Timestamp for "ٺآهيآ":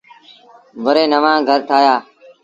1.67-1.95